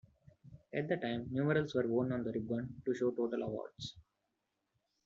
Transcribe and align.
At 0.73 0.89
the 0.89 0.97
time, 0.97 1.27
numerals 1.29 1.75
were 1.75 1.87
worn 1.87 2.11
on 2.11 2.23
the 2.23 2.31
ribbon 2.31 2.81
to 2.85 2.95
show 2.95 3.11
total 3.11 3.43
awards. 3.43 3.97